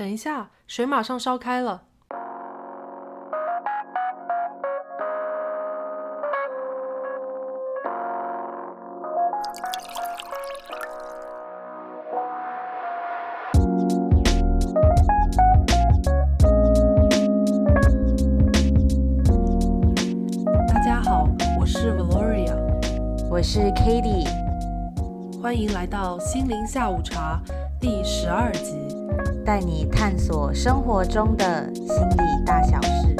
[0.00, 1.82] 等一下，水马上烧开了。
[20.66, 21.28] 大家好，
[21.60, 22.56] 我是 Valoria，
[23.30, 27.38] 我是 k a t i e 欢迎来到心灵下午茶。
[29.50, 33.16] 带你探索生活中的心理大小事。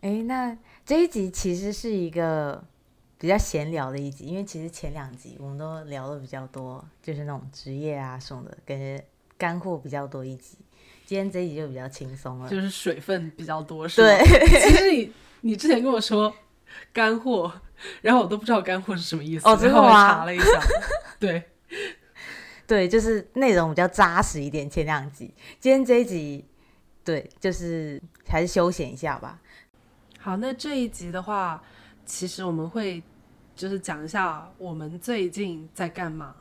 [0.00, 2.64] 哎，那这一集其实是一个
[3.18, 9.04] 比较闲聊的一集，因为其实前两集我们都聊的比较多，就是那种职业啊什么的，感觉
[9.36, 10.58] 干货比较多一集。
[11.08, 14.08] 今天这一集就比较轻松了，就是水分比较多，是吗？
[14.18, 16.30] 对，其实你你之前跟我说
[16.92, 17.50] 干货，
[18.02, 20.60] 然后我都不知道干货是什么意思，哦真的然后我吗查了一下，
[21.18, 21.42] 对，
[22.66, 24.68] 对，就是内容比较扎实一点。
[24.68, 26.44] 前两集，今天这一集，
[27.02, 29.40] 对，就是还是休闲一下吧。
[30.20, 31.62] 好，那这一集的话，
[32.04, 33.02] 其实我们会
[33.56, 36.34] 就是讲一下我们最近在干嘛。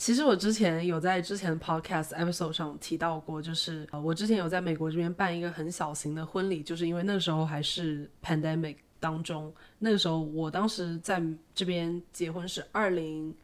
[0.00, 11.22] 其实我之前有在之前的 podcast episode 上提到过，就是呃我之前有在美国这边办一个很小型的婚礼，就是因为那个时候还是 pandemic 当中，那个时候我当时在
[11.54, 13.36] 这边结婚是二零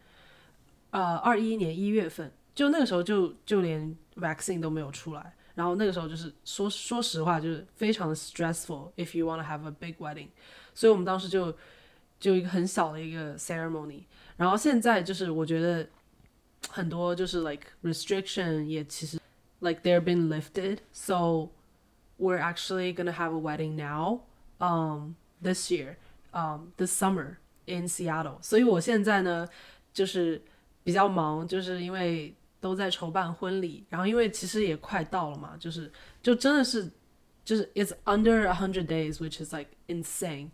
[0.93, 10.29] 呃二一年一月份，就那个时候就就连 vaccine 都没有出来，然后那个时候就是说说实话就是非常的 stressful if you want to have a big wedding，
[10.73, 11.55] 所以我们当时就
[12.19, 14.05] 就一个很小的一个 ceremony，
[14.39, 15.87] 然后现在就是我觉得
[16.70, 19.20] 很多就是 like restriction 也其实
[19.60, 21.50] like they're been lifted, so
[22.18, 24.22] we're actually gonna have a wedding now,
[24.60, 25.96] um this year,
[26.32, 29.48] um this summer in Seattle，所以我现在呢
[29.94, 30.42] 就是
[30.84, 35.92] 比较忙，就是因为都在筹办婚礼，然后因为其实也快到了嘛，就是
[36.24, 36.90] 就真的是
[37.44, 40.50] 就是 it's under a hundred days, which is like insane。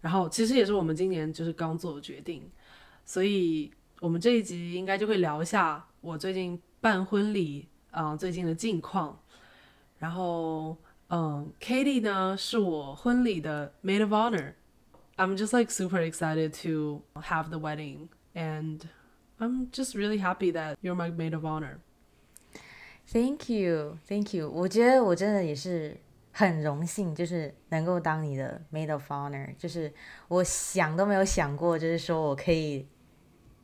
[0.00, 2.50] 然后其实也是我们今年就是刚做的决定，
[3.04, 9.19] 所以 我们这一集应该就会聊一下我最近办婚礼啊、最近的近况。
[9.97, 10.77] 然后
[11.07, 14.53] 嗯 k a t i e 呢是我婚礼的 maid of honor。
[15.15, 18.81] I'm just like super excited to have the wedding and
[19.39, 21.79] I'm just really happy that you're my maid of honor.
[23.11, 24.47] Thank you, thank you。
[24.47, 25.97] 我觉得我真的也是
[26.31, 29.55] 很荣幸，就是能够当你的 maid of honor。
[29.57, 29.91] 就是
[30.27, 32.85] 我想都没有想过，就是说我可以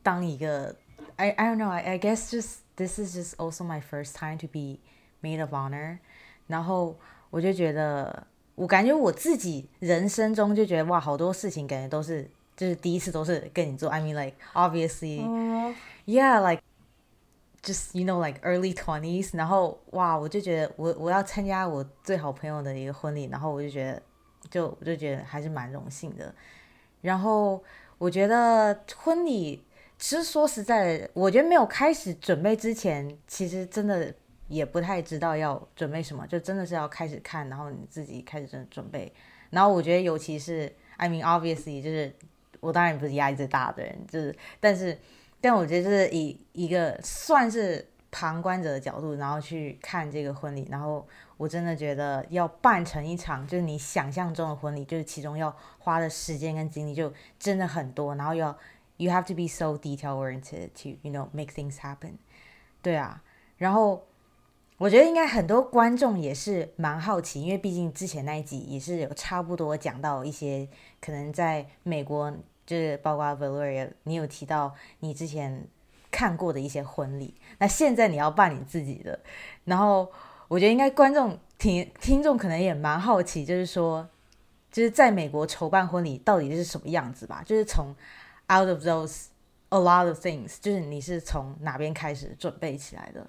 [0.03, 0.75] 当一个
[1.15, 4.37] I I don't know I I guess just this is just also my first time
[4.37, 4.79] to be
[5.21, 5.99] maid of honor。
[6.47, 6.97] 然后
[7.29, 8.25] 我就觉得，
[8.55, 13.89] 我感觉我自己人生中就觉得哇，好多事情感觉都是就是第一次都是跟你做。
[13.89, 15.21] I mean like obviously
[16.05, 16.63] yeah like
[17.61, 24.01] just you know like early twenties，然后哇，我就觉得我我要参加我最好朋友的一个婚礼，然后我就觉得
[24.49, 26.33] 就我就觉得还是蛮荣幸的。
[27.01, 27.63] 然后
[27.97, 29.62] 我觉得婚礼，
[29.98, 34.14] 其实说实在的，我觉得没有开始准备之前，其实真的
[34.48, 39.12] 也不太知道要准备什么，就真的是要开始看，然后你自己开始准准备。
[39.50, 42.12] 然后我觉得尤其是 I mean obviously 就是
[42.60, 44.98] 我当然不是压力最大的人，就是但是。
[45.40, 51.06] 但我觉得是以一个算是旁观者的角度，然后去看这个婚礼，然后
[51.36, 58.56] 我真的觉得要办成一场就是你想象中的婚礼，就是其中要花的时间跟精力就真的很多，然后要
[58.96, 62.14] you have to be so detail oriented to you know make things happen。
[62.82, 63.22] 对啊，
[63.56, 64.06] 然后
[64.78, 70.68] 我觉得应该很多观众也是蛮好奇，因为毕竟之前那一集也是有差不多讲到一些
[71.00, 72.34] 可能在美国。
[72.66, 75.68] 就是包括 Valeria，你有提到你之前
[76.10, 79.20] 看过的一些婚礼，那现在你要办你自己的，
[79.64, 80.10] 然后
[80.48, 84.08] 我觉得应该观众听听众可能也蛮好奇，就是说，
[84.72, 87.42] 就是在美国筹办婚礼到底是什么样子吧？
[87.44, 87.94] 就是从
[88.52, 89.26] out of those
[89.70, 93.26] a lot of things，就是你是从哪边开始准备起来的？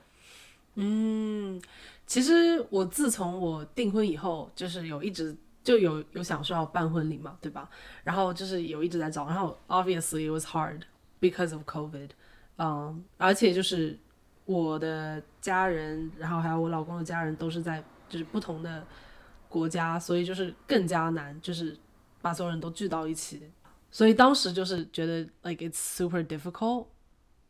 [0.76, 1.62] 嗯，
[2.06, 7.70] 其实我自从我订婚以后，就是有一直就有有想说要办婚礼嘛，对吧？
[8.04, 10.82] 然后就是有一直在找，然后 obviously it was hard
[11.20, 12.10] because of COVID，
[12.58, 13.98] 嗯，而且就是
[14.44, 18.86] 我的家人，然后还有我老公的家人都是在就是不同的
[19.48, 21.76] 国家，所以就是更加难，就是
[22.22, 23.50] 把所有人都聚到一起。
[23.96, 26.88] 所以当时就是觉得 like it's super difficult，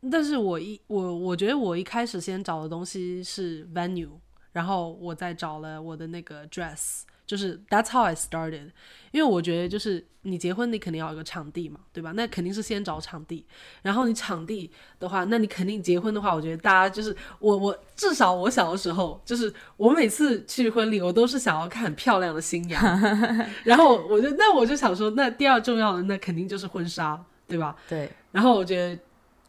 [0.08, 4.10] 但是我一我我觉得我一开始先找的东西是 venue，
[4.52, 8.70] 然后我再找了我的那个 dress，就是 That's how I started。
[9.12, 12.12] 因为我觉得就是你结婚，你肯定要有个场地嘛，对吧？
[12.12, 13.44] 那肯定是先找场地，
[13.82, 22.82] 然后你场地的话，那你肯定结婚的话，我觉得大家就是我我至少我小的时候，就是我每次去婚礼，我都是想要看很漂亮的新娘，
[23.64, 27.18] 然后我就那我就想说，那第二重要的那肯定就是婚纱，
[27.48, 27.74] 对吧？
[27.88, 28.10] 对。
[28.32, 29.00] 然后我觉得。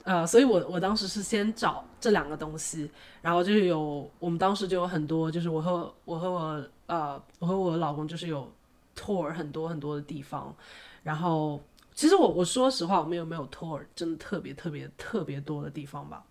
[0.03, 2.89] 呃，所以我我当时是先找这两个东西，
[3.21, 8.50] 然后就是有我们当时就有很多，就是我和我和我呃我和我老公就是有
[8.96, 10.54] tour 很多很多的地方，
[11.02, 11.62] 然后
[11.94, 16.24] 其实我我说实话我们有没有 tour 真的特别特别特别多的地方吧，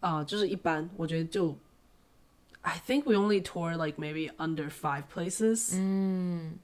[0.00, 1.56] 啊，就是一般我觉得就
[2.62, 6.58] I think we only tour like maybe under five places，嗯，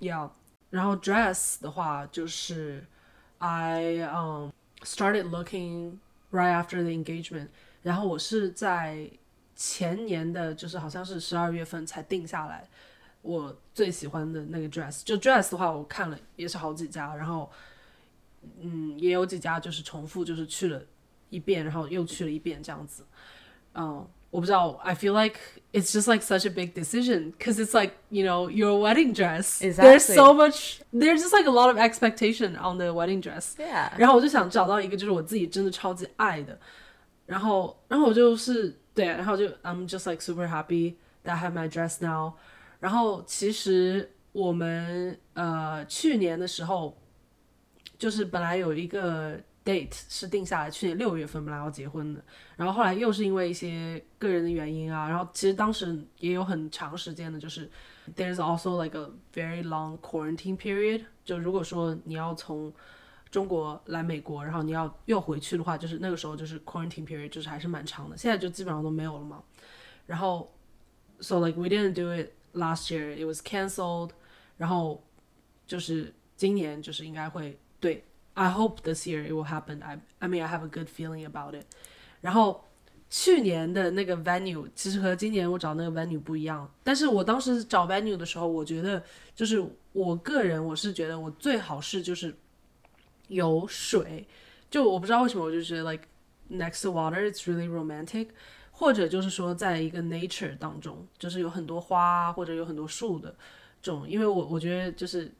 [0.00, 0.30] Yeah，
[0.70, 2.86] 然后 dress 的话就是
[3.38, 4.52] I 嗯。
[4.84, 5.98] Started looking
[6.30, 7.48] right after the engagement，
[7.82, 9.10] 然后我是在
[9.65, 12.67] 前年的，就是好像是十二月份才定下来
[13.21, 15.03] 我最喜欢的那个 dress。
[15.05, 17.49] 就 dress 的话，我看了也是好几家，然后
[18.59, 20.81] 嗯，也有几家就是重复，就是去了
[21.29, 23.05] 一遍，然后又去了一遍这样子，
[23.73, 24.05] 嗯。
[24.33, 25.37] 我不知道，I feel like
[25.73, 29.61] it's just like such a big decision because it's like you know your wedding dress.
[29.61, 29.83] Exactly.
[29.83, 30.81] There's so much.
[30.91, 33.53] There's just like a lot of expectation on the wedding dress.
[33.59, 33.91] Yeah.
[33.95, 36.57] 然后我就想找到一个就是我自己真的超级爱的，
[37.27, 42.33] 然后然后我就是对，然后就 I'm just like super happy that have my dress now.
[42.79, 46.97] 然后其实我们呃去年的时候，
[47.97, 52.23] 就是本来有一个 date 是定下来，去年六月份本来要结婚的，
[52.57, 57.69] 然后后来又是因为一些个人的原因啊，然后其实当时也有很长时间的，就是
[58.15, 61.05] there's also like a very long quarantine period。
[61.23, 62.71] 就如果说你要从
[63.33, 68.15] 中国来美国，然后你要又回去的话，就是那个时候就是 quarantine period，就是还是蛮长的。
[68.15, 69.41] 现在就基本上都没有了嘛。
[70.05, 70.53] 然后
[71.19, 74.11] so like we didn't do it last year, it was cancelled。
[74.55, 75.03] 然后
[75.65, 78.03] 就是今年就是应该会对。
[78.35, 79.81] I hope this year it will happen.
[79.81, 81.65] I I mean I have a good feeling about it.
[82.21, 82.63] 然后
[83.09, 89.01] 去年的那个 venue 其实和今年我找那个 venue 不一样，但是我当时找 venue 的时候，我觉得
[89.35, 92.35] 就是我个人我是觉得我最好是就是
[93.27, 94.27] 有水，
[94.69, 96.05] 就我不知道为什么我就觉得 like
[96.49, 98.29] next to water it's really romantic，
[98.71, 103.35] 或者就是说在一个 nature 当中，就是有很多花或者有很多树的
[103.81, 105.31] 这种，因为我我觉得就是。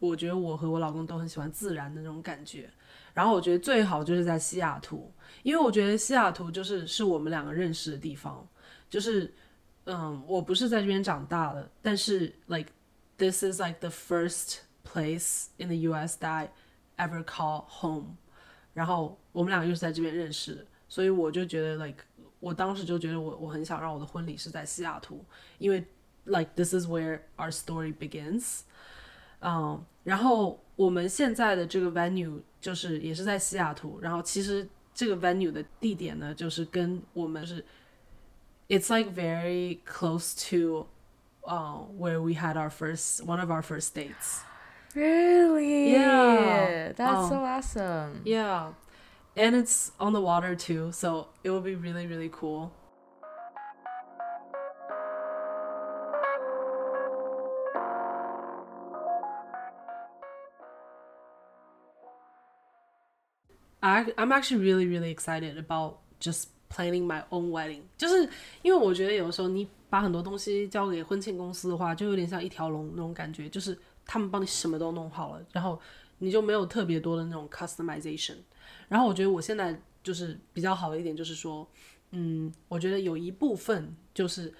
[0.00, 2.70] 我觉得我和我老公都很喜欢自然的那种感觉，
[3.12, 8.48] 然后我觉得最好就是在西雅图，因为我觉得西雅图就是是我们两个认识的地方，
[8.88, 9.30] 就是
[9.84, 12.70] 嗯，我不是在这边长大的，但是 like
[13.18, 14.60] this is like the first
[14.90, 16.16] place in the U.S.
[16.22, 16.48] that
[16.99, 18.15] ever call home，
[18.73, 22.03] 然后我们两个又是在这边认识的，所以我就觉得 like
[22.39, 25.23] 我当时就觉得我我很想让我的婚礼是在西雅图，
[25.57, 25.85] 因为
[26.25, 28.61] like this is where our story begins。
[29.41, 37.63] 嗯，然后我们现在的这个 venue 就是也是在西雅图，然后其实这个 venue 的地点呢，就是跟我们是，
[38.67, 40.87] it's like very close to,
[41.41, 44.41] uh, where we had our first one of our first dates.
[44.93, 45.91] Really?
[45.91, 46.93] Yeah.
[46.93, 48.21] That's so awesome.
[48.23, 48.73] Yeah.
[49.35, 52.71] And it's on the water too, so it will be really, really cool.
[63.81, 68.27] I I'm actually really really excited about just planning my own wedding，就是
[68.63, 75.80] 因为我觉得有的时候你把很多东西交给婚庆公司的话，就有点像一条龙那种感觉，就是 他们帮你什么都弄好了，然后
[76.18, 78.36] 你就没有特别多的那种 customization。
[78.88, 81.68] 然后我觉得我现在就是比较好的一点就是说，
[82.10, 84.52] 嗯，我觉得有一部分就是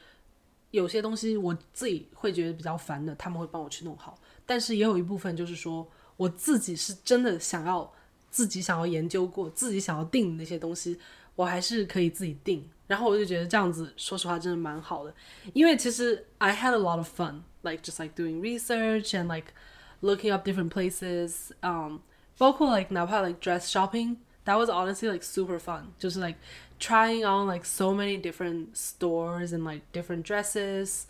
[0.70, 7.92] 有些东西我自己会觉得比较烦的，他们会帮我去弄好，但是也有一部分就是说我自己是真的想要。
[8.32, 10.96] 自己想要研究过、自己想要定的那些东西，
[11.34, 12.64] 我还是可以自己定。
[12.89, 15.13] 然后我就觉得这样子，说实话真的蛮好的。
[15.53, 19.53] 因为其实 I had a lot of fun, like just like doing research and like
[20.01, 21.51] looking up different places.
[21.61, 21.99] Um，
[22.37, 25.93] 包括 like 哪怕 like dress shopping, that was honestly like super fun.
[25.97, 26.37] 就是 like
[26.79, 31.03] trying on like so many different stores and like different dresses.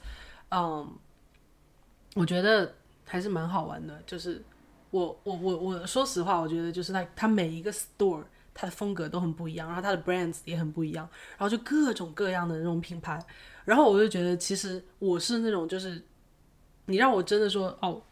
[0.49, 0.99] Um，
[2.15, 2.75] 我觉得
[3.05, 4.43] 还是蛮好玩的，就是。
[4.91, 8.23] 我我我我说实话，我觉得就是它它每一个 store
[8.60, 13.18] 它的风格都很不一样，然后它的 brands 也很不一样，然后就各种各样的那种品牌，
[13.64, 16.04] 然后我就觉得其实我是那种就是
[16.84, 18.02] 你让我真的说哦，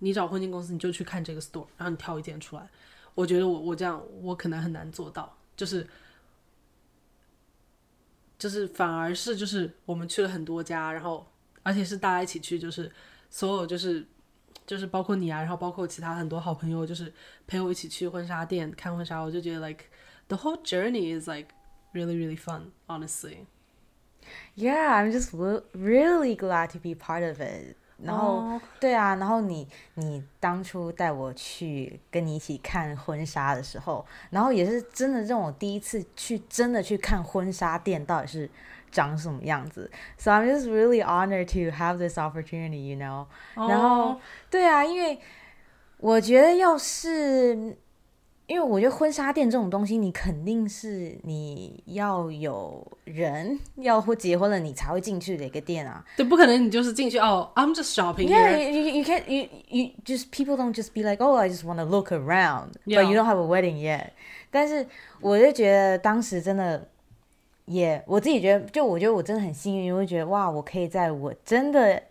[0.00, 2.68] 你找婚庆公司你就去看这个 store，然后你挑一件出来，
[3.14, 5.88] 我觉得我我这样我可能很难做到，就是
[8.38, 11.26] 就是反而是就是我们去了很多家，然后
[11.62, 12.92] 而且是大家一起去，就是
[13.30, 14.06] 所有就是
[14.66, 17.12] 就是包括你啊，然后包括其他很多好朋友，就是
[17.46, 19.84] 陪我一起去婚纱店看婚纱，我就觉得 like
[20.28, 21.48] the whole journey is like
[21.92, 23.46] really really fun, honestly.
[24.54, 25.32] Yeah, I'm just
[25.72, 27.76] really glad to be part of it.
[28.02, 38.48] 然后对啊，然后你你当初带我去跟你一起看婚纱的时候，然后也是真的让我第一次去真的去看婚纱店到底是
[38.91, 39.89] 长什么样子。
[40.17, 43.27] So I'm just really honored to have this opportunity, you know.
[43.55, 44.19] 然后
[44.49, 45.19] 对啊，因为
[45.97, 47.77] 我觉得要是。
[48.47, 56.05] 因为我觉得婚纱店这种东西，你肯定是你要有人要或结婚了，你才会进去的一个店啊。
[56.15, 58.27] 对，不可能你就是进去哦，I'm just shopping.
[58.27, 61.63] Yeah, you you can't you you just people don't just be like, oh, I just
[61.63, 64.11] want to look around, but you don't have a wedding yet.
[64.51, 64.85] 但是
[65.21, 66.87] 我就觉得当时真的
[67.70, 72.02] 也我自己觉得，就我觉得我真的很幸运，我会觉得哇，我可以在我真的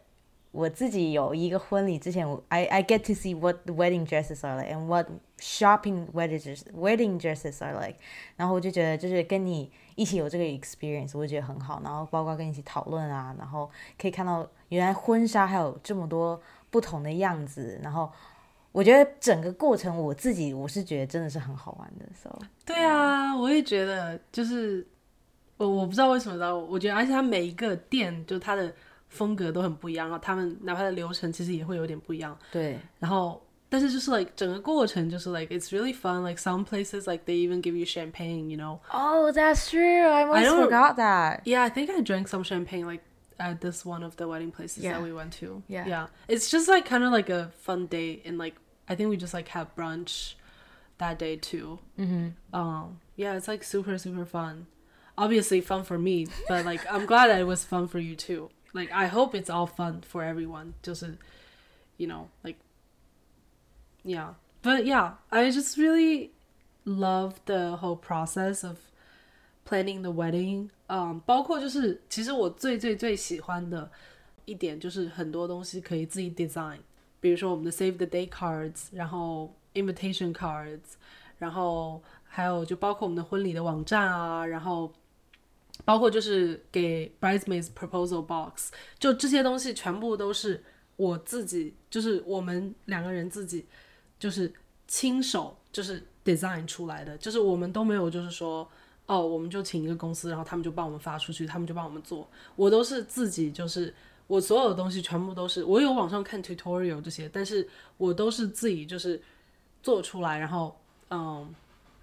[0.52, 6.08] 我自己有一个婚礼之前，我 I I get to see what the wedding dresses are like and what shopping
[6.14, 7.98] wedding dresses wedding dresses are like，
[8.38, 11.82] 然后我就觉得就是跟你一起有这个 experience，我觉得很好。
[11.84, 13.70] 然后包括跟你一起讨论啊，然后
[14.02, 17.78] 可以看到原来婚纱还有这么多不同的样子。
[17.84, 18.10] 然后
[18.72, 22.06] 我觉得整个过程我自己我是觉得真的是很好玩的。
[22.16, 22.34] So
[22.66, 24.88] 对啊，我也觉得就是
[25.59, 28.73] 我我不知道为什么的，我觉得而且它每一个店就它的
[29.09, 32.37] 风格都很不一样，然后他们哪怕的流程其实也会有点不一样。
[32.51, 33.41] 对，然后。
[33.71, 36.23] 但是就是 like 整个过程就是 like it's really fun.
[36.23, 38.79] Like some places like they even give you champagne, you know.
[38.93, 40.07] Oh, that's true.
[40.07, 41.41] I almost forgot that.
[41.45, 43.03] Yeah, I think I drank some champagne like
[43.41, 44.93] at this one of the wedding places yeah.
[44.93, 45.65] that we went to.
[45.67, 45.89] Yeah.
[45.89, 46.07] Yeah.
[46.29, 48.55] It's just like kind of like a fun day and like
[48.87, 50.35] I think we just like have brunch
[50.99, 51.81] that day too.
[51.99, 52.29] Mm-hmm.
[52.53, 54.67] Um yeah, it's like super super fun.
[55.19, 58.51] Obviously fun for me, but like I'm glad that it was fun for you too.
[58.73, 60.75] Like I hope it's all fun for everyone.
[60.83, 61.05] Just
[61.97, 62.59] you know, like
[64.05, 66.31] yeah but yeah i just really
[66.85, 68.77] love the whole process of
[69.65, 73.91] planning the wedding um 包括就是其实我最最最喜欢的
[74.45, 76.79] 一点就是很多东西可以自己 design
[77.21, 80.97] 比如说我们的 save the day cards 然后 invitation cards
[81.39, 84.93] 然后还有就包括我们的婚礼的网站啊然后
[85.86, 90.64] 包括就是给 bridesmaids proposal box 就这些东西全部都是
[90.98, 93.66] 我自己就是我们两个人自己
[94.20, 94.54] 就是
[94.88, 98.68] 亲手就是 design 出来的，就是我们都没有就是说，
[99.06, 102.30] 哦，我们就请一个公司，然后他们就帮我们发出去，他们就帮我们做。
[102.56, 103.94] 我都是自己，就是
[104.28, 107.68] 我所有的东西全部都是我有网上看 tutorial 这些，但是
[107.98, 109.20] 我都是自己就是
[109.82, 110.76] 做出来，然后
[111.10, 111.52] 嗯，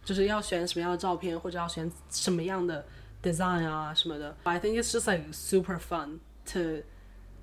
[0.05, 2.85] 就是要选什么样的照片，或者要选什么样的
[3.26, 4.36] design 啊什么的。
[4.44, 6.20] I think it's just like super fun
[6.54, 6.84] to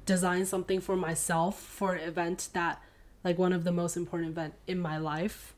[0.06, 2.78] design something for myself for an event that
[3.22, 5.54] like one of the most important event in my life.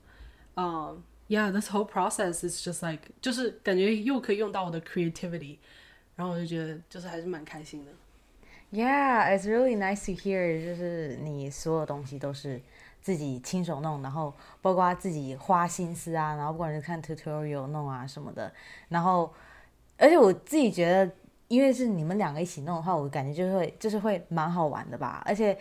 [0.57, 5.59] Um, yeah, this whole process is just like 就是感觉又可以用到我的 creativity，
[6.17, 7.93] 然后我就觉得就是还是蛮开心的。
[8.73, 12.61] Yeah, it's really nice to hear，就是你所有东西都是
[13.01, 18.53] 自己亲手弄，然后包括自己花心思啊，然后不管是看 tutorial 弄啊什么的，
[18.89, 19.33] 然后
[19.98, 21.12] 而且我自己觉得，
[21.48, 25.58] 因为是你们两个一起弄的话，我感觉就会就是会蛮好玩的吧，而且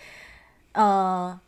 [0.72, 1.40] 呃。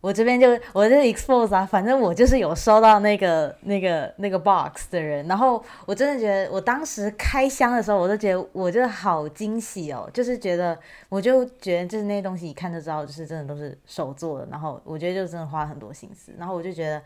[0.00, 17.02] 我这边就我这 expose 啊，反正我就是有收到那个那个那个 box 的人，然后我真的觉得，我当时开箱的时候，我都觉得我就好惊喜哦，就是觉得我就觉得就是那些东西一看就知道，就是真的都是手做的，然后我觉得就真的花了很多心思，然后我就觉得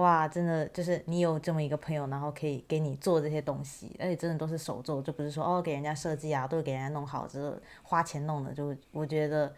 [0.00, 9.52] 哇，真的就是你有这么一个朋友，然后可以给你做这些东西，而且真的都是手做，就不是说哦给人家设计啊，都是给人家弄好就是花钱弄的，就我觉得。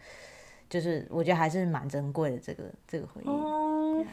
[0.69, 3.27] 就是我觉得还是蛮珍贵的这个这个回忆。
[3.27, 4.03] 哦、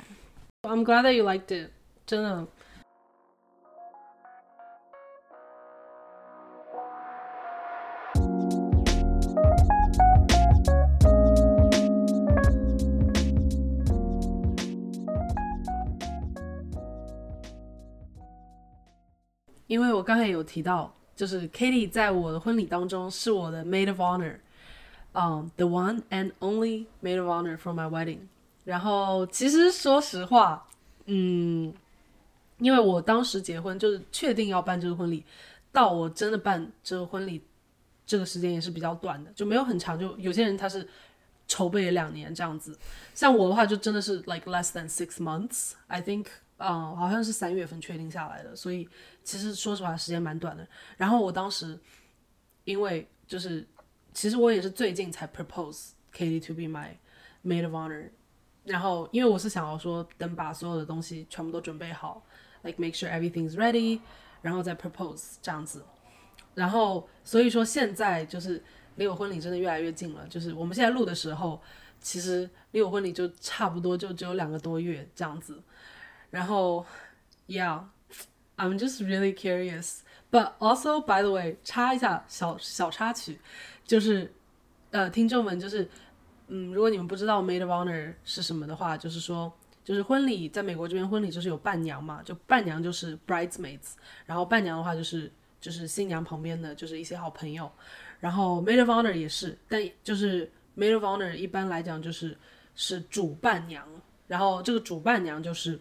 [0.60, 1.70] oh,，I'm glad that you liked it，
[2.04, 2.46] 真的。
[19.70, 24.34] 因为我刚才有提到，就是 Katie 在我的婚礼当中是我的 maid of honor。
[25.12, 28.18] 嗯、，the one and only maid of honor for my wedding。
[28.64, 30.66] 然后其实说实话，
[31.04, 31.72] 嗯，
[32.58, 35.24] 因为我当时结婚就是确定要办这个婚礼，
[35.70, 37.40] 到我真的办这个婚礼，
[38.04, 39.96] 这个时间也是比较短的，就没有很长。
[39.96, 40.84] 就有些人他是
[41.46, 42.76] 筹备了两年这样子，
[43.14, 45.74] 像我的话就真的是 like less than six months。
[45.86, 46.26] I think，
[46.60, 48.88] 嗯，好像是三月份确定下来的，所以
[49.24, 50.66] 其实说实话时间蛮短的。
[50.96, 51.78] 然后我当时
[52.64, 53.66] 因为就是。
[54.12, 56.88] 其实我也是最近才 propose Katie to be my
[57.44, 58.10] maid of honor，
[58.64, 62.20] 然后因为我是想要说，等把所有的东西全部都准备好
[62.62, 64.00] ，like make sure everything's ready，
[64.42, 65.84] 然后再 propose 这样子。
[66.56, 68.60] 然后所以说现在就是
[68.96, 71.62] 离我婚礼真的越来越近了，就是我们现在录的时候，
[72.00, 75.62] 其实离我婚礼就差不多就只有两个多月这样子。
[76.30, 76.87] 然后
[77.49, 79.99] ，Yeah，I'm just really curious。
[80.30, 83.40] But also, by the way，插一下小小插曲，
[83.84, 84.32] 就是
[84.92, 85.88] 呃，听众们就是，
[86.46, 89.52] 嗯，如果你们不知道 maid of honor 是什么的话，就是说，
[89.84, 93.94] 就是婚礼在美国这边婚礼就是有伴娘嘛，就伴娘就是 bridesmaids，
[94.25, 97.68] 然后伴娘的话就是就是新娘旁边的就是一些好朋友，
[98.20, 102.38] 然后 maid of honor 也是，但就是 maid of honor 一般来讲就是
[102.76, 103.84] 是主伴娘，
[104.28, 105.76] 然后这个主伴娘就是，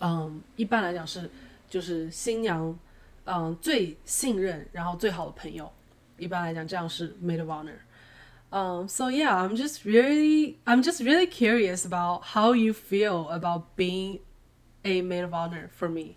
[0.00, 1.30] 嗯，一般来讲是
[1.68, 2.78] 就是新娘。
[3.26, 5.72] 嗯，最信任，然后最好的朋友，
[6.18, 12.74] 一般来讲这样是 maid of honor。Um, so yeah, I'm just really, I'm just really curious about how you
[12.74, 14.18] feel about being
[14.82, 16.16] a maid of honor for me.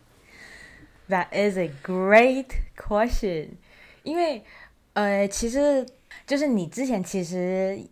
[1.07, 3.51] That is a great question，
[4.03, 4.43] 因为
[4.91, 5.85] 呃，其实
[6.25, 7.87] 就是你之前其实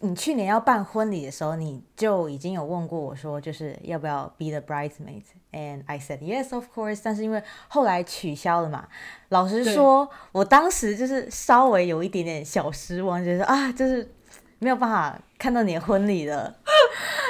[0.00, 7.00] 你去年要办婚礼的时候，你就已经有问过我说，就是要不要 be the bridesmaid，and I said yes of course。
[7.02, 8.86] 但是因为后来取消了嘛，
[9.30, 14.12] 老实说，我当时就是稍微有一点点小失望，就是啊，就是
[14.58, 16.54] 没有办法看到你的婚礼了。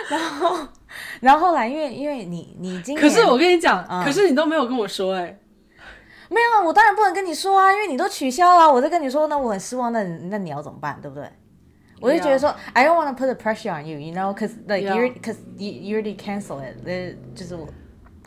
[0.08, 0.56] 然后，
[1.20, 5.38] 然后后来因为因为你你今年，可是我跟你讲，嗯可是你都没有跟我说哎、
[6.30, 11.30] 没有啊，我当然不能跟你说啊，因为你都取消了，我在跟你说，那我很失望，那那你要怎么办，对不对？
[11.99, 14.95] 我就觉得说 I don't want to put the pressure on you, you know, because like Yeah.
[14.95, 17.67] you because you you already cancel it，呃，就是我，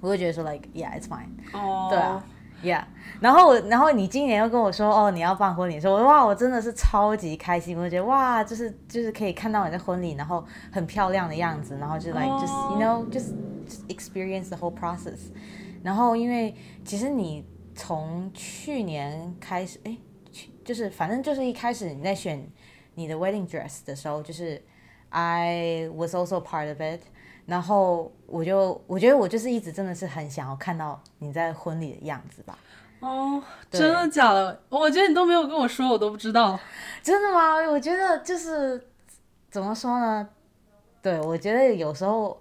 [0.00, 2.24] 我会觉得说 like yeah it's fine，哦，对啊，
[2.62, 2.84] yeah。
[3.20, 13.32] 然后我，然后你今年又跟我说哦你要办婚礼的时候，我哇我真的是超级开心，我就觉得哇就是就是可以看到你的婚礼，然后很漂亮的样子，然后就 like just you know just
[13.66, 15.18] just experience the whole process。
[15.82, 16.54] 然后因为
[16.84, 19.96] 其实你从去年开始，哎，
[20.30, 22.48] 去就是反正就是一开始你在选
[22.99, 24.61] 你的 wedding dress 的时候，就是
[25.09, 26.99] I was also part of it。
[27.45, 32.59] 然后我就我觉得我就是一直真的是很想要看到你在婚礼的样子吧。
[32.99, 34.61] 哦，对真的假的？
[34.67, 36.59] 我觉得你都没有跟我说，我都不知道。
[37.01, 37.55] 真的吗？
[37.71, 38.85] 我觉得就是
[39.49, 40.27] 怎么说呢？
[41.01, 42.37] 对我觉得有时候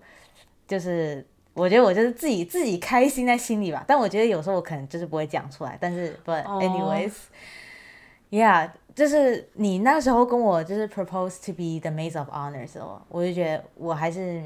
[0.67, 3.85] 就是，我觉得我就是自己自己开心在心里吧。
[3.87, 5.79] 但我觉得有时候我可能就是不会讲出来。
[5.81, 8.69] 但是，but 哦 anyways，yeah，
[8.99, 14.43] 就是你那时候跟我就是 propose to be the maid of honor 的时候，我就觉得我还是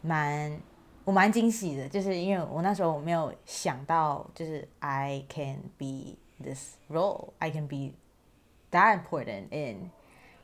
[0.00, 0.50] 蛮
[1.04, 7.92] 我蛮惊喜的，就是因为我那时候我没有想到，就是 I can be this role，I can be
[8.70, 9.90] that important in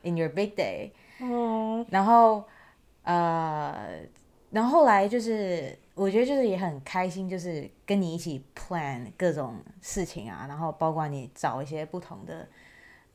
[0.03, 0.91] in your big day。
[1.19, 2.43] 嗯，然后
[3.01, 4.01] 呃，
[4.51, 12.47] 然后后来就是我觉得就是也很开心，就是跟你一起 plan 各种事情啊，然后包括你找一些不同的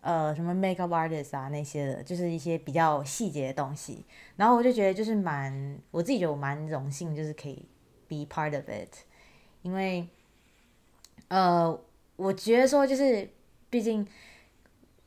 [0.04, 4.04] 呃什么 makeup artist 啊那些的，就是一些比较细节的东西。
[4.36, 7.66] 然后我就觉得就是蛮，我自己觉得我蛮荣幸，就是可以
[8.06, 8.94] be part of it，
[9.62, 10.06] 因为
[11.28, 11.80] 呃，
[12.16, 13.26] 我觉得说就是
[13.70, 14.06] 毕竟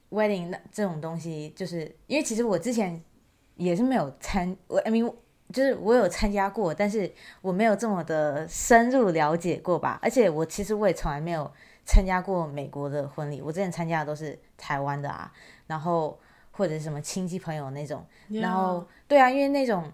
[0.09, 2.99] wedding 那这种东西，就是因为其实我之前
[3.55, 5.13] 也是没有参，我 I mean
[5.53, 9.99] 就是我有参加过，但是我没有这么的深入了解过吧。
[10.01, 11.49] 而且我其实我也从来没有
[11.85, 15.31] 参加过美国的婚礼，我之前参加的都是台湾的啊，
[15.67, 16.19] 然后
[16.51, 18.05] 或者是什么亲戚朋友那种。
[18.29, 19.91] 然后对啊，因为那种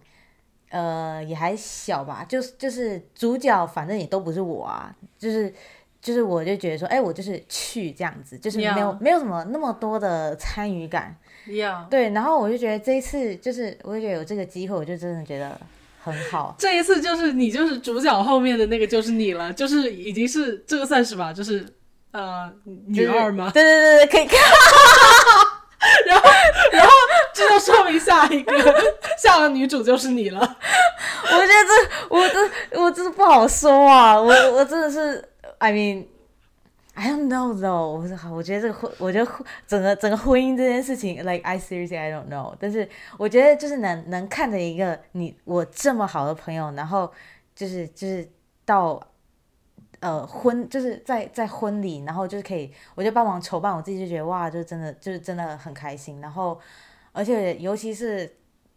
[0.70, 5.54] 呃也还小吧，就是就是主角反正也都不是我啊，就是
[6.02, 11.16] 就是我就觉得说，哎，我就是去这样子，就是没有.没有什么那么多的参与感。
[11.90, 15.60] 对，然后我就觉得这一次就是我就觉得有这个机会，我就真的觉得
[16.02, 16.56] 很好。
[16.60, 21.66] 这一次就是你就是主角后面的那个就是你了，就是已经是这个算是吧，就是
[22.14, 23.52] 呃女二吗？
[23.54, 24.40] 对对对对，可以看。
[26.08, 26.30] 然后，
[26.72, 26.92] 然后
[27.34, 28.54] 这就说明下一个
[29.18, 30.40] 下个女主就是你了。
[30.40, 36.06] 我觉得这我这我真的不好说啊，我我真的是，I mean。
[36.96, 42.54] I don't know though，我是我觉得这个婚，我觉得婚整个整个婚姻这件事情，like I seriously I don't know。
[42.60, 47.12] 但是我觉得就是能能看着一个你我这么好的朋友，然后
[47.56, 48.30] 就是就是
[48.64, 49.02] 到
[50.04, 56.20] 呃婚就是在在婚礼，然后就是可以，我就帮忙筹办，我自己就觉得哇，就真的就是真的很开心。
[56.20, 56.60] 然后
[57.14, 58.30] 而且尤其是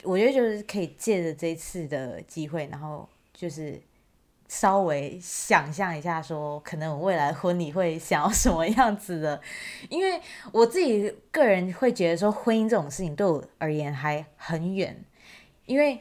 [0.05, 3.81] 我觉得就是可以借着这次的机会，然后就是
[4.47, 9.41] 稍微想象一下，说可能我未来婚礼会想要什么样子的，
[9.91, 10.21] 因为
[10.53, 15.05] 我自己个人会觉得说，婚姻这种事情对我而言还很远，
[15.65, 16.01] 因为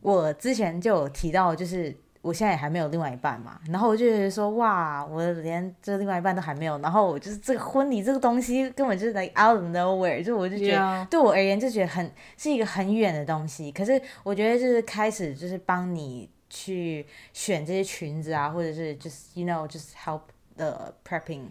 [0.00, 16.28] 我之前就有提到，就是我现在也还没有另外一半嘛，然后我就觉得说，哇，我连这另外一半都还没有，然后我就是这个婚礼这个东西根本就是 like out of nowhere，就我就觉得对我而言就觉得很是一个很远的东西，可是我觉得就是开始就是帮你。
[16.50, 20.20] 去选这些裙子啊，或者是 just you know just help
[20.56, 21.46] the prepping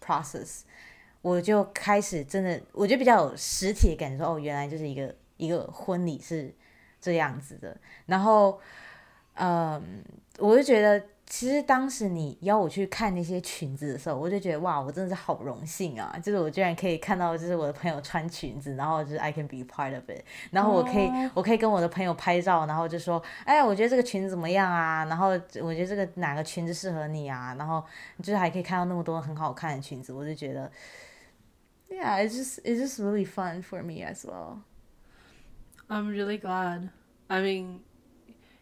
[0.00, 0.60] process，
[1.22, 6.54] 我就开始真的，我觉得比较有实体的感受，哦，原来就是一个一个婚礼是
[7.00, 8.60] 这样子的，然后，
[9.34, 10.04] 嗯，
[10.38, 11.02] 我就觉得。
[11.26, 16.16] 其实当时你邀我去看那些裙子的时候，我就觉得哇，我真的是好荣幸啊！
[16.22, 25.06] 就是我居然可以看到，就是我的朋友穿裙子，然后就是 I can be part of it，然后我可以，我可以跟我的朋友拍照，然后就说，哎，我觉得这个裙子怎么样啊？
[25.06, 25.28] 然后
[25.62, 27.56] 我觉得这个哪个裙子适合你啊？
[27.58, 27.82] 然后
[28.18, 30.70] 就是还可以看到那么多很好看的裙子，我就觉得
[31.88, 34.58] ，Yeah，it's just it's just really fun for me as well.
[35.88, 36.90] I'm really glad.
[37.28, 37.78] I mean,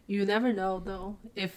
[0.07, 1.51] you never know though if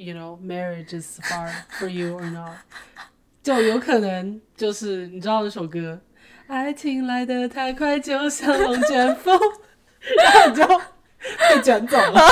[0.00, 2.58] You know, marriage is far for you or not？
[3.42, 6.00] 就有可能就是你知道那首歌，
[6.46, 9.36] 爱情来得太快，就像龙卷风，
[10.16, 10.64] 然后你就
[11.50, 12.20] 被卷走了。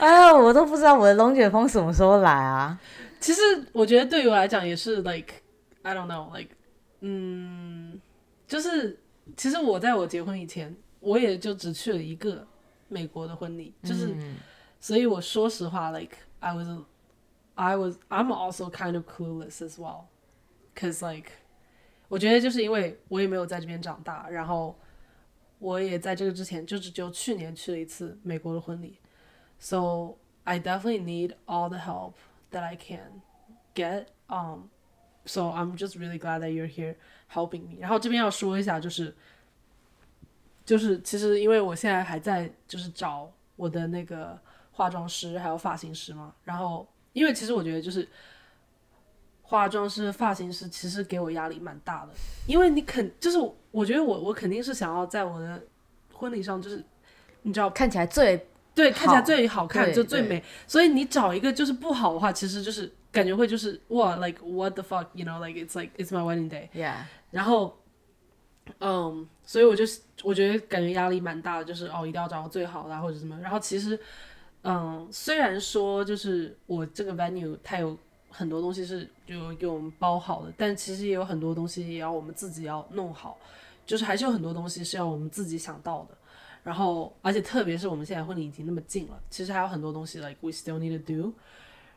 [0.00, 2.78] 哎呀，我都不知道我的龙卷风什么时候来啊！
[3.18, 3.40] 其实
[3.72, 5.32] 我觉得对于我来讲也是，like
[5.80, 6.50] I don't know，like
[7.00, 7.98] 嗯，
[8.46, 9.00] 就是
[9.34, 12.47] 其实我在我结婚以前，我也就只去了一个
[12.87, 14.15] 美国的婚礼，就是。
[14.77, 16.67] 所以我说实话，like I was,
[17.55, 20.03] I was, I'm also kind of clueless as well,
[20.75, 21.31] cause like，
[22.07, 24.77] 我觉得就是因为我也没有在这边长大，然后
[25.57, 28.99] 我也在这个之前就只就去年去了一次美国的婚礼，
[29.57, 32.13] so I definitely need all the help
[32.51, 33.23] that I can
[33.73, 34.07] get.
[34.27, 34.69] Um,
[35.25, 36.97] so I'm just really glad that you're here
[37.33, 37.79] helping me.
[37.79, 39.15] 然后这边要说一下，就是
[40.70, 44.38] 就是其实因为我现在还在就是找我的那个。
[44.72, 48.08] 化妆师还有发型师嘛，然后因为其实我觉得就是
[49.42, 52.12] 化妆师、发型师其实给我压力蛮大的，
[52.46, 53.36] 因为你肯就是
[53.72, 55.62] 我觉得我我肯定是想要在我的
[56.14, 56.82] 婚礼上就是
[57.42, 66.94] 你知道看起来最对看起来最好看就最美，所以你找一个就是不好的话，其实就是感觉会就是哇，like what the fuck you know like it's like it's my wedding day，yeah，
[67.30, 67.76] 然后
[68.78, 69.84] 嗯，所以我就
[70.22, 73.98] 我觉得感觉压力蛮大的，就是哦一定要找到最好的或者什么，然后其实。
[74.62, 77.96] 嗯，虽然说就是我这个 venue 它有
[78.28, 83.38] 很多东西是就给我们包好的，但其实也有很多东西也要我们自己要弄好，
[83.86, 86.16] 就是还是有很多东西是要我们自己想到的。
[86.62, 91.32] 然后，而且特别是我们现在婚礼已经那么近了，其实还有很多东西 like we still need to do。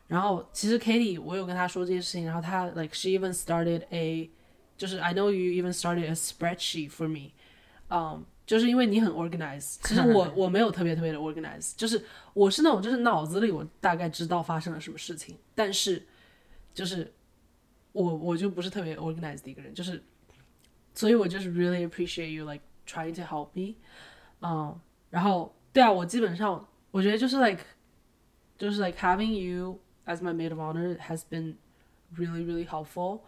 [0.08, 4.32] 然后，其实 Katie 我有跟她说这些事情，然后她 like she even started a，
[4.78, 7.32] 就是 I know you even started a spreadsheet for me，
[7.93, 8.25] 嗯。
[8.49, 12.03] 就是因为你很 organize，其实我我没有特别特别的 organize，就是
[12.33, 16.03] 我是那种就是脑子里我大概知道发生了什么事情，但是
[16.73, 17.13] 就是
[17.93, 20.03] 我我就不是特别 organized 的一个人，就是
[20.95, 23.75] 所以我就是 really appreciate you like trying to help me，
[24.41, 27.63] 嗯，然后对啊，我基本上我觉得就是 like
[28.57, 31.57] 就是 like having you as my maid of honor has been
[32.17, 33.21] really really helpful。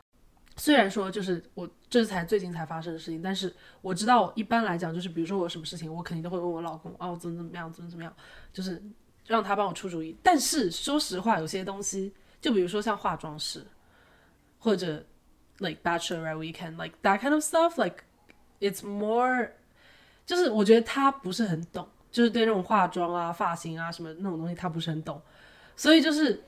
[0.58, 8.14] 虽然说就是我这才最近才发生的事情，但是我知道一般来讲就是，比如说我有什么事情，我肯定都会问我老公，哦，怎么怎么样，怎么怎么样，
[8.54, 8.82] 就是
[9.28, 10.16] 让他帮我出主意。
[10.24, 13.66] 但是说实话，有些东西，就比如说像化妆师，
[14.60, 15.06] 或者
[15.60, 18.04] like bachelor weekend like that kind of stuff like
[18.60, 19.50] it's more，
[20.26, 25.22] 就是我觉得他不是很懂，就是对那种化妆啊、发型啊什么那种东西他不是很懂，
[25.76, 26.42] 所以就是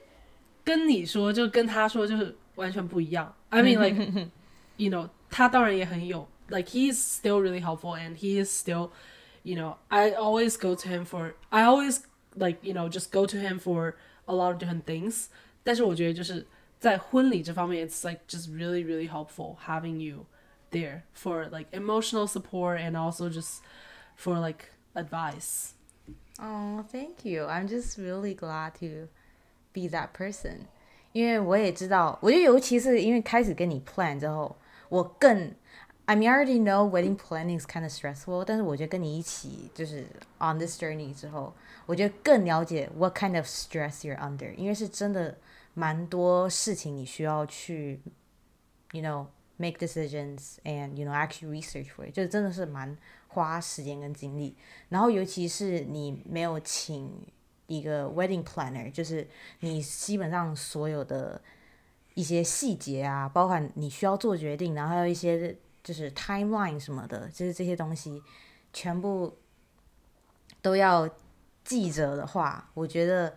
[0.64, 3.35] 跟你说，就跟他说，就是完全不一样。
[3.51, 4.31] I mean, like,
[4.77, 8.91] you know, 他当然也很有 like he's still really helpful and he is still,
[9.43, 12.03] you know, I always go to him for I always
[12.35, 13.95] like you know just go to him for
[14.27, 15.27] a lot of different things.
[15.65, 16.47] 但是我觉得就是
[16.79, 20.27] 在婚礼这方面，it's like just really really helpful having you
[20.71, 23.61] there for like emotional support and also just
[24.17, 25.73] for like advice.
[26.39, 27.47] Oh, thank you.
[27.47, 29.09] I'm just really glad to
[29.73, 30.67] be that person.
[31.13, 34.57] 因为我也知道，我觉得尤其是因为开始跟你 plan 之后，
[34.89, 35.55] 我更，
[36.07, 40.07] I mean I already know wedding planning is kind of stressful，但是我觉得跟你一起就是
[40.39, 41.55] on this journey 之后，
[41.87, 45.37] 我觉得更了解 what kind of stress you're under，因为是真的
[45.75, 48.01] 蛮多事情你需要去，
[48.93, 49.27] you know
[49.57, 52.97] make decisions and you know actually research for it，就是真的是蛮
[53.29, 54.57] 花时间跟精力。
[54.89, 57.11] 然后尤其是你没有请
[57.67, 59.29] 一个 wedding planner，就是
[59.61, 61.41] 你基本上所有的
[62.15, 68.23] 一些细节啊，包含你需要做决定，然后还有一些就是 timeline 什么的，就是这些东西
[68.73, 69.37] 全部
[70.61, 71.09] 都要
[71.65, 73.35] 记着的话，我觉得。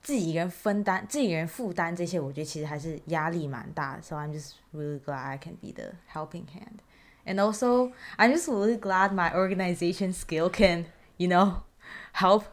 [0.00, 4.00] 自己一个人分担，自己一个人负担这些，我觉得其实还是压力蛮大的。
[4.00, 6.78] So I'm just really glad I can be the helping hand,
[7.26, 11.62] and also I'm just really glad my organization skill can, you know,
[12.12, 12.44] help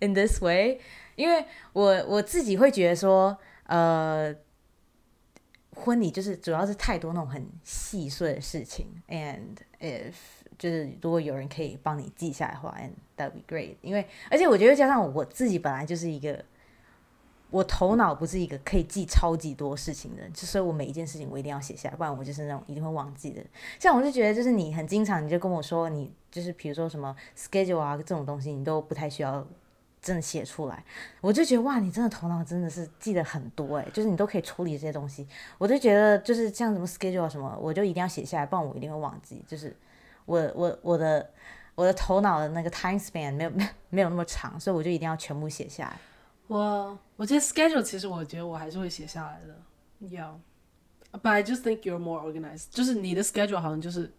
[0.00, 0.80] In this way.
[1.16, 4.34] 因为我我自己会觉得说，呃，
[5.74, 10.14] 婚礼就是主要是太多那种很细碎的事情，and if
[10.58, 13.76] 就是如果有人可以帮你记下来的话，and that would be great。
[13.82, 16.44] 因为而且我觉得加上我自己本来就是一个。
[17.50, 23.42] 我头脑不是一个可以记超级多事情的人，就所以我每一件事情我一定要写下来，不然我就是那种一定会忘记的。
[23.80, 29.42] 像我就觉得，就是你很经常，你就跟我说，你就是比如说什么 schedule 啊这种东西，你都不太需要
[30.00, 30.84] 真的写出来。
[31.20, 35.26] 我就觉得哇，你真的头脑真的是记得很多诶，就是你都可以处理这些东西。
[35.58, 39.44] 我就觉得就是像什么 schedule 啊什么，我就一定要写下来，不然我一定会忘记。
[39.46, 39.74] 就是
[40.24, 41.30] 我我我的
[41.74, 45.98] 我的头脑的那个 time span 没有没 没有那么长，所以我就一定要全部写下来。
[46.46, 49.54] 我我觉得 schedule 其实我觉得我还是会写下来的
[50.08, 52.66] ，Yeah，but I just think you're more organized。
[52.70, 54.10] 就是你的 schedule 好像就是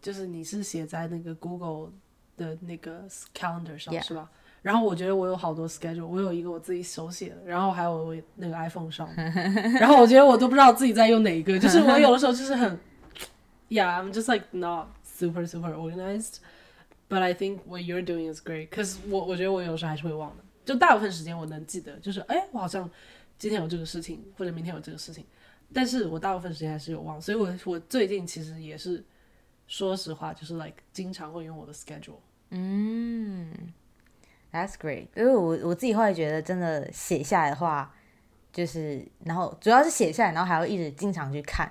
[0.00, 1.92] 就是你是写在那个 Google
[2.36, 4.30] 的那个 calendar 上是吧？
[4.66, 9.08] 然后我觉得我有好多 schedule，我有一个我自己手写的，然后还有我那个 iPhone 上，
[9.78, 12.76] 然后我觉得我都不知道自己在用哪一个，就是我有的时候就是很
[13.68, 20.42] ，Yeah，I'm just like not super super organized，but I think what you're doing is great，cause 我我觉得我有时候还是会忘的。
[20.64, 22.90] 就大部分时间我能记得，就是哎，我好像
[23.38, 25.24] 今天有这个事情，或者明天有这个事情，
[25.72, 29.04] 但是我大部分时间还是有忘，所以我我最近其实也是，
[29.68, 32.18] 说实话，就是 like 经常会用我的 schedule。
[32.50, 33.52] 嗯
[34.56, 35.08] ，That's great。
[35.14, 37.94] 因为我我自己后来觉得，真的写下来的话，
[38.52, 41.70] 就是然后主要是写下来，然后还要一直经常去看，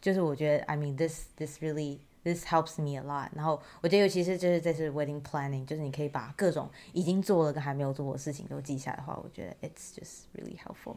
[0.00, 1.98] 就是我觉得，I mean this this really。
[2.24, 3.30] This helps me a lot。
[3.34, 10.94] 然后我觉得，尤其是就是这次 wedding planning，就是你可以把各种已经做了跟还没有做的事情都记下来的话，我觉得 it's just really helpful。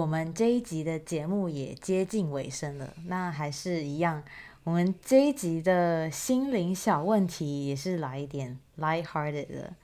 [0.00, 4.24] 我们这一集的节目也接近尾声了，那还是一样，
[4.64, 9.74] 我们这一集的心灵小问题也是来一点 light-hearted 的。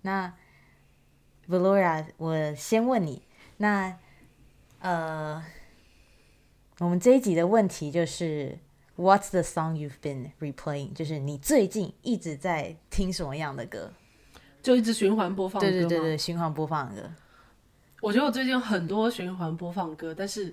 [0.00, 0.34] 那
[1.48, 3.22] Valoria，我先问你，
[3.58, 3.96] 那
[4.80, 5.40] 呃，
[6.80, 8.58] 我们这一集的问题就是
[8.96, 10.92] ，What's the song you've been replaying？
[10.92, 13.92] 就是你最近一直在听什么样的歌？
[14.60, 17.10] 就一直循环播放对对对对，循环播放的歌。
[18.02, 20.52] 我觉得我最近很多循环播放歌，但是，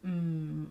[0.00, 0.66] 嗯，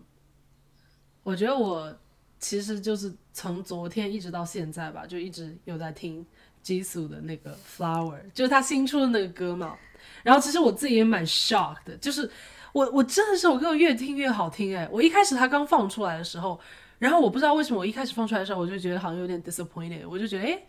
[1.22, 1.90] 我觉得我
[2.38, 6.24] 其实就是从昨天一直到现在吧，就一直有在听
[6.62, 9.74] Jisoo 的那个 Flower，就是他新出的那个歌嘛。
[10.22, 12.30] 然后其实我自己也蛮 shock 的，就是
[12.74, 14.86] 我我真的这首歌越听越好听哎！
[14.92, 16.60] 我一开始他刚放出来的时候，
[16.98, 20.62] 然后我不知道为什么我一开始放出来的时候，我就觉得好像有点 disappointed，我就觉得哎，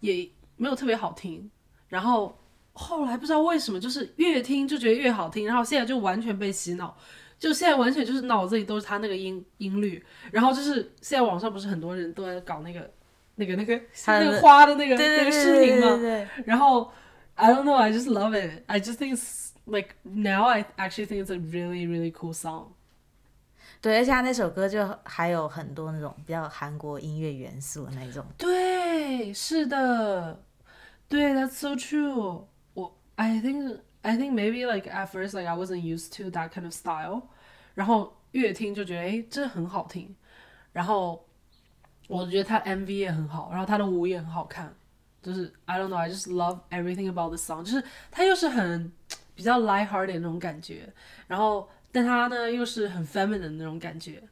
[0.00, 1.50] 也没有特别好听，
[1.88, 2.38] 然后。
[2.76, 6.94] 后来不知道为什么，就是越听就觉得越好听，然后现在就完全被洗脑，
[7.38, 12.90] 就现在完全就是脑子里都是他那个音音律，然后就是现在网上不是很多人都在搞那个
[13.36, 15.98] 那个那个那个花的那个那个视频吗？
[16.44, 16.92] 然后
[17.34, 18.62] I don't know, I just love it.
[18.66, 22.68] I just think it's like now I actually think it's a really really cool song.
[23.80, 28.24] 对，而且他那首歌就还有很多那种比较韩国音乐元素的那种。
[28.38, 30.42] 对，是的，
[31.08, 32.44] 对，That's so true.
[33.16, 36.64] I think I think maybe like at first like I wasn't used to that kind
[36.64, 37.22] of style，
[37.74, 40.14] 然后越听就觉得哎，这很好听，
[40.72, 41.26] 然后
[42.08, 44.74] 我觉得他 MV 也很好，然后他的舞也很好看，
[45.22, 48.92] 就是 I don't know I just love everything about the song，就是他又是很
[49.34, 50.92] 比较 light-hearted 那种感觉，
[51.26, 54.22] 然后但他呢又是很 feminine 那种感觉，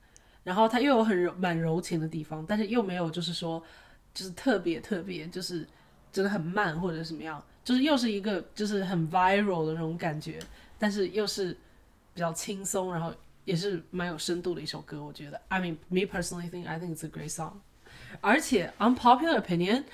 [0.43, 3.63] 然后他又有很柔蛮柔情的地方，但是又没有就是说
[4.13, 5.67] 就是特别特别就是
[6.13, 7.43] 真的很慢或者什么样。
[7.65, 10.39] 就是又是一个就是很 viral 的那种感觉，
[10.79, 11.57] 但是又是
[12.13, 13.13] 比较轻松，然后
[13.45, 15.03] 也是蛮有深度的一首歌。
[15.03, 17.55] 我觉得，I mean me personally think I think it's a great song。
[18.21, 19.85] 而且 unpopular opinion，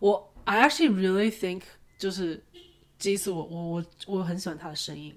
[0.00, 1.62] 我 I actually really think
[1.98, 2.42] 就是，
[2.98, 5.14] 即使我我我我很喜欢他的声音，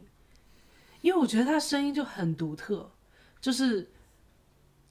[1.01, 2.89] 因为我觉得他的声音就很独特，
[3.41, 3.89] 就是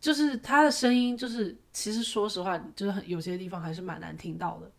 [0.01, 4.71] 就是他的声音，就是其实说实话，就是很有些地方还是蛮难听到的。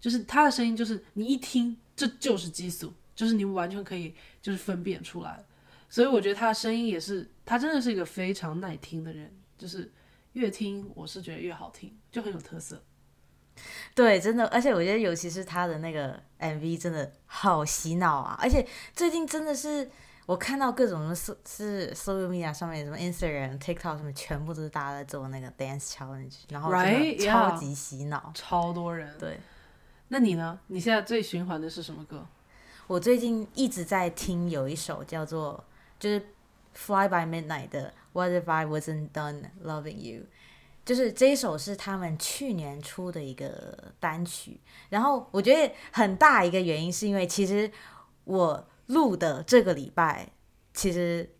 [0.00, 5.44] 就是他的声音，就是你一听这就是激素，就是你完全可以就是分辨出来。
[5.90, 9.92] 所以我觉得他的声音也是，他真的是一个非常耐听的人，就是
[10.34, 12.80] 越听我是觉得越好听，就很有特色。
[13.96, 18.38] 对，真的，而且我觉得尤其是他的那个 MV 真的好洗脑啊！
[18.40, 19.90] 而且最近真的是
[20.26, 29.12] 我看到各种是是 social media 上面什么 Instagram、TikTok 什么，全部都是大家在做那个 dance challenge，然后真的超级洗脑，超多人。
[29.18, 29.40] 对。
[30.08, 30.58] 那你呢？
[30.66, 32.26] 你现在最循环的是什么歌？
[32.86, 35.62] 我最近一直在听有一首叫做
[36.00, 36.20] 就是
[36.72, 40.24] Fly by Midnight 的 What if I wasn't done loving you？
[40.84, 44.60] 就是这一首是他们去年出的一个单曲。
[44.88, 47.70] 然后我觉得很大一个原因是因为其实
[48.24, 50.28] 我录的这个礼拜
[50.74, 51.30] 其实。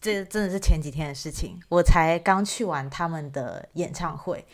[0.00, 4.44] 这真的是前几天的事情，我才刚去完他们的演唱会。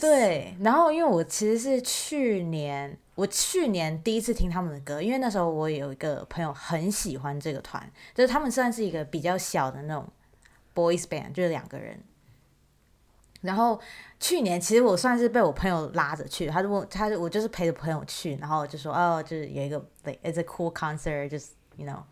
[0.00, 10.08] 对，然后因为我其实是去年，我去年第一次听他们的歌，因为那时候我有一个朋友很喜欢这个团，就是他们算是一个比较小的那种
[10.74, 12.00] boys band，就是两个人。
[13.42, 13.78] 然后
[14.18, 22.02] 去年其实我算是被我朋友拉着去，他就问他，我就是陪着朋友去，然后就说哦，就是有一个 it's a cool concert，就是 you know。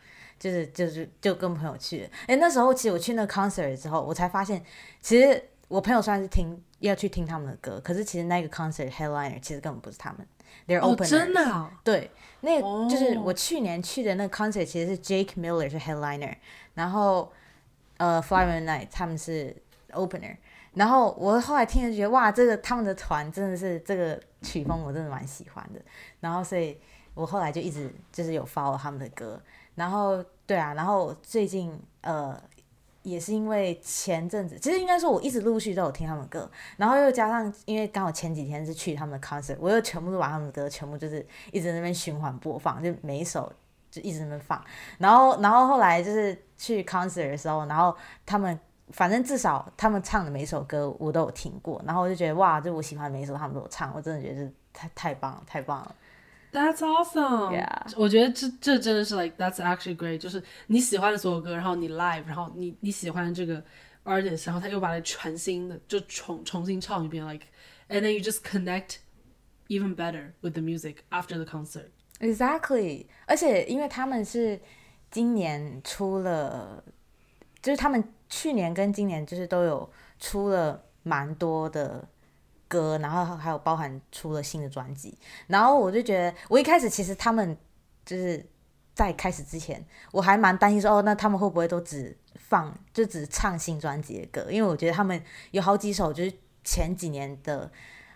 [0.41, 4.65] 就是就是就跟朋友去，哎，那时候其实我去那个 concert 之后，我才发现，
[5.03, 10.27] 其实我朋友虽然是听要去听他们的歌，可是其实那个 concert headliner 其实根本不是他们
[10.67, 11.07] ，they're opener。
[11.07, 11.71] 真的？
[11.85, 16.35] 对，那就是我去年去的那个 concert 其实是 Jake Miller 是 headliner，
[16.73, 17.31] 然后
[17.99, 19.55] 呃 Fly One Night 他们是
[19.93, 20.35] opener，
[20.73, 25.81] 然后我后来听就觉得哇，这个他们的团真的是这个曲风我真的蛮喜欢的，
[26.21, 26.79] 然后所以
[27.21, 29.41] 我后来就一直就是有 follow 他们的歌。
[29.75, 32.39] 然后对啊，然后最近呃
[33.03, 43.51] 也是因为前阵子，其实应该说我一直陆续都有听他们歌，然后又加上因为刚好前几天是去他们的 concert，我又全部都把他们的歌全部就是一直那边循环播放，就每一首
[43.91, 44.63] 就一直那边放。
[44.99, 48.59] 然后然后后来就是去 concert 的时候，然后他们
[48.91, 55.95] 反正至少他们唱的每一首歌我都有听过，然后我就觉得哇，就我喜欢每一首他们都有唱，我真的觉得是太太棒了，太棒了。
[56.52, 57.52] That's awesome！
[57.98, 63.62] 我觉得这这真的是 like that's actually great，就是你喜欢的所有歌，然后你 live，然后你你喜欢这个
[64.06, 69.00] artist，然后他又把它全新的就重重新唱一遍，like，and then you just connect
[69.68, 74.62] even better with the music after the concert。Exactly，而且因为他们是
[75.12, 76.82] 今年出了，
[77.62, 82.08] 就是他们去年跟今年就是都有出了蛮多的。
[82.71, 87.57] 歌，然后还有包含出了新的专辑，然后我就觉得，我一开始其实他们
[88.07, 88.47] 就是
[88.95, 94.49] 在开始之前，我还蛮担心说，哦，那他们会不会都只放就只唱新专辑的歌？
[94.49, 97.69] 因为我觉得他们有好几首就是前几年的，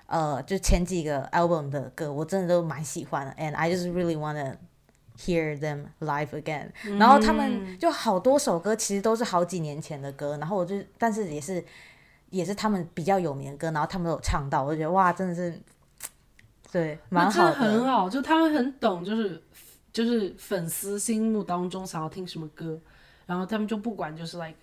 [0.06, 4.56] 呃，就前几个 album 的歌，我真的都蛮喜欢的，and I just really wanna
[5.18, 6.68] hear them live again。
[6.96, 11.64] 然后他们就好多首歌其实都是好几年前的歌，然后我就但是也是。
[12.34, 15.56] 也是他们比较有名的歌，然后他们都有唱到，我就觉得哇，真的是，
[16.72, 19.40] 对，蛮好的，很好，就他们很懂，就是
[19.92, 22.80] 就是粉丝心目当中想要听什么歌，
[23.26, 24.56] 然后他们就不管就是 like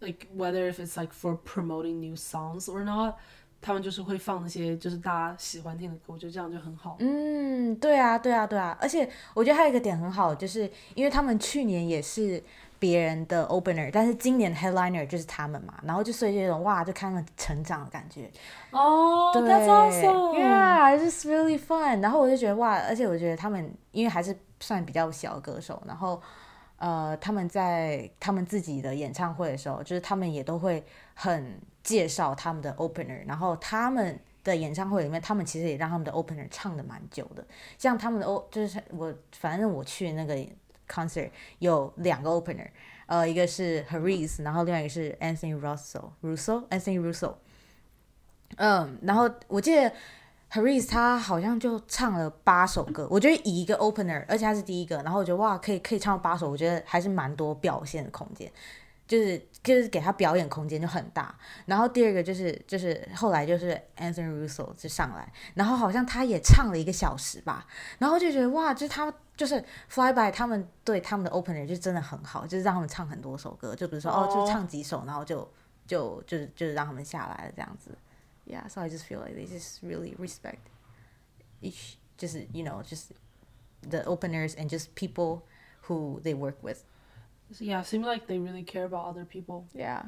[0.00, 3.14] like whether if it's like for promoting new songs or not，
[3.60, 6.96] 他们就是会放那些就是大家喜欢听的歌，我觉得这样就很好。
[6.98, 12.42] 嗯，对啊，对啊，对啊，而且我觉得还有一个点很好，就是因为他们去年也是。
[12.78, 18.30] 别人的 opener，但是今年 headliner 就是他们嘛，然后就所以这种哇，就看他们成长的感觉。
[18.70, 22.00] 哦，对，Yeah，just really fun。
[22.00, 26.22] 然后我就觉得哇，而且我觉得他们因为还是算比较小的歌手，然后
[26.76, 37.44] 呃，他们在他们自己的演唱会的时候，就是他们也都会很介绍他们的 opener，然后他们的演唱会里面，他们其实也让他们的 opener 唱的蛮久的，
[37.76, 40.36] 像他们的 O，就是我反正我去那个。
[40.88, 42.66] Concert 有两个 opener，
[43.06, 47.34] 呃，一个是 Harris，然后另外一个是 Anthony Russell，Russell，Anthony Russell。
[48.56, 49.92] 嗯，然后我记得
[50.50, 58.50] Harris 他好像就唱了八首歌，我觉得以一个 opener，而且他是第一个，然后我觉得哇，可以可以唱八首，我觉得还是蛮多表现的空间。
[59.06, 61.34] 就是就是给他表演空间就很大，
[61.64, 67.66] 然后第二个就是就是后来就是 Anthony Russo 就上来，然后好像他也唱了一个小时吧，
[67.98, 75.49] 然后就觉得哇，就是他就是 Fly By 他们对他们的 opener 就真的很好，就是让他们唱很多首歌，就比如说哦就唱几首，然后就
[75.87, 77.97] 就就是就是让他们下来了这样子，
[78.45, 80.59] Yeah，so I just feel like they just really respect
[81.61, 83.11] each，就是 you know just
[83.89, 85.41] the openers and just people
[85.87, 86.83] who they work with。
[87.59, 89.65] Yeah, seem like they really care about other people.
[89.73, 90.05] Yeah，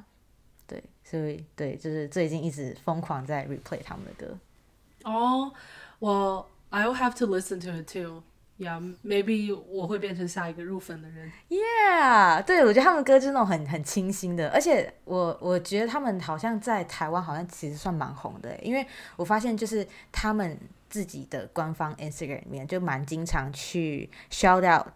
[0.68, 4.40] 对，所以对，就是最近一直疯狂在 replay 他们的歌。
[5.04, 5.54] Oh,
[6.00, 8.24] well, I'll have to listen to it too.
[8.61, 11.33] Yeah, maybe 我会变成下一个入粉的人。
[11.49, 18.87] Yeah，对我觉得他们歌就是那种很很清新的，而且我我觉得他们好像在台湾好像其实算蛮红的，因为
[19.17, 20.59] 我发现就是他们
[20.91, 24.89] 自己的官方 Instagram 里面就蛮经常去 shout out，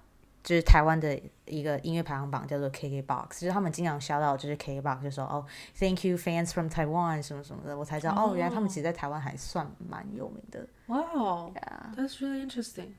[0.42, 5.46] 就是台湾的一个音乐排行榜叫做 KKBox，就是他们经常 shout out 就是 KKBox 就说哦
[5.78, 10.66] Thank you fans from Taiwan 什么什么的，我才知道哦原来他们其实在台湾还算蛮有名的。
[10.86, 12.96] Wow, Yeah, that's really interesting.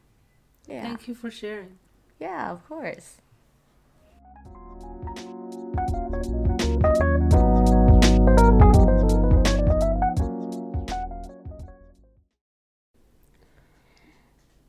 [0.66, 1.78] yeah, Thank you for sharing.
[2.18, 3.18] yeah, of course.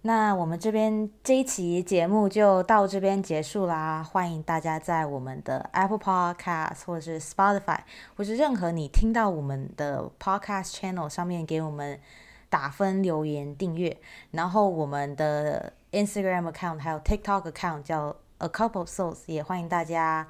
[0.03, 7.77] 那我们这边这一期节目就到这边结束啦，欢迎大家在我们的 Apple Podcast 或者是 Spotify
[8.15, 11.99] 或是任何你听到我们的 Podcast Channel 上面给我们
[12.48, 13.96] 打分、留言、订阅。
[14.30, 20.26] 然后我们的 Instagram account 还有 TikTok account 叫 A Couple of Souls，也欢迎大家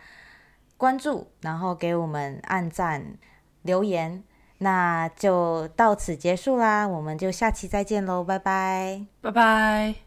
[0.77, 3.17] 关注，然后给我们按赞、
[3.63, 4.23] 留言。
[4.59, 9.05] 那就到此结束啦，我们就下期再见喽，拜拜。
[9.21, 10.06] 拜拜。